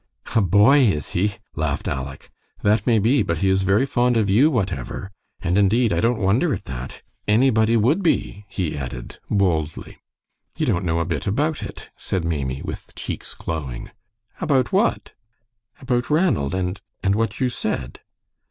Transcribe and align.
"A 0.35 0.41
boy, 0.41 0.79
is 0.79 1.09
he?" 1.09 1.35
laughed 1.55 1.87
Aleck. 1.87 2.31
"That 2.63 2.87
may 2.87 2.97
be, 2.97 3.21
but 3.21 3.37
he 3.37 3.49
is 3.49 3.61
very 3.61 3.85
fond 3.85 4.17
of 4.17 4.31
you, 4.31 4.49
whatever, 4.49 5.11
and 5.41 5.59
indeed, 5.59 5.93
I 5.93 5.99
don't 5.99 6.17
wonder 6.17 6.55
at 6.55 6.65
that. 6.65 7.03
Anybody 7.27 7.77
would 7.77 8.01
be," 8.01 8.43
he 8.49 8.75
added, 8.75 9.19
boldly. 9.29 9.99
"You 10.57 10.65
don't 10.65 10.85
know 10.85 11.01
a 11.01 11.05
bit 11.05 11.27
about 11.27 11.61
it," 11.61 11.91
said 11.97 12.25
Maimie, 12.25 12.63
with 12.63 12.95
cheeks 12.95 13.35
glowing. 13.35 13.91
"About 14.39 14.73
what?" 14.73 15.13
"About 15.79 16.09
Ranald 16.09 16.55
and 16.55 16.81
and 17.03 17.13
what 17.13 17.39
you 17.39 17.49
said." 17.49 17.99